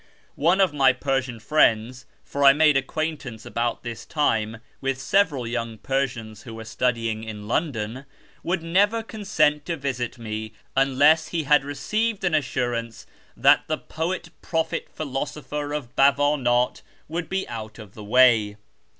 One 0.33 0.59
of 0.59 0.73
my 0.73 0.93
Persian 0.93 1.39
friends 1.39 2.07
(for 2.25 2.43
I 2.43 2.53
made 2.53 2.75
acquaintance 2.75 3.45
about 3.45 3.83
this 3.83 4.03
time 4.03 4.57
with 4.81 4.99
several 4.99 5.45
young 5.45 5.77
Persians 5.77 6.41
who 6.41 6.55
were 6.55 6.65
studying 6.65 7.23
in 7.23 7.47
London) 7.47 8.05
would 8.41 8.63
never 8.63 9.03
consent 9.03 9.63
to 9.67 9.77
visit 9.77 10.17
me 10.17 10.53
until 10.75 11.17
he 11.29 11.43
had 11.43 11.63
received 11.63 12.23
an 12.23 12.33
assurance 12.33 13.05
that 13.37 13.65
the 13.67 13.77
poet 13.77 14.31
prophet 14.41 14.87
philosopher 14.91 15.71
of 15.71 15.95
Bawan; 15.95 16.47
it 16.47 16.81
would 17.07 17.29
be 17.29 17.47
out 17.47 17.77
of 17.77 17.93
the 17.93 18.03
way. 18.03 18.57